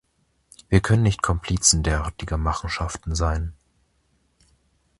[0.67, 3.53] Wir können nicht Komplizen derartiger Machenschaften sein.